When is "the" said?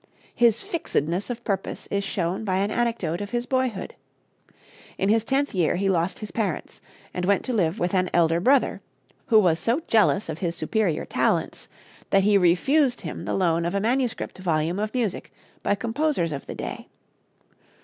13.25-13.35, 16.47-16.55